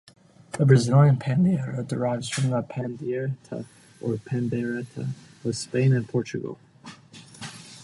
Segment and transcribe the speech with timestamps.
[0.53, 3.67] The Brazilian Pandeiro derives from the pandeireta
[4.01, 5.09] or pandereta
[5.45, 6.57] of Spain and Portugal.